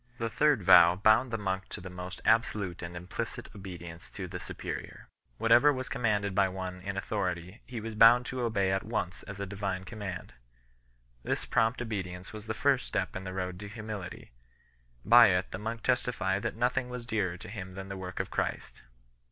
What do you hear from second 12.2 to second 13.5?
was the first step in the